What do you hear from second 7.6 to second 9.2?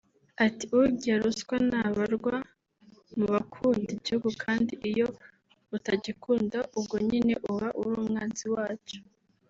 uri umwanzi wacyo